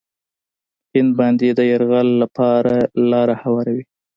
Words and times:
هند 0.93 1.11
باندې 1.19 1.47
د 1.57 1.59
یرغل 1.71 2.09
لپاره 2.21 2.75
لاره 3.11 3.35
هواروي. 3.43 3.83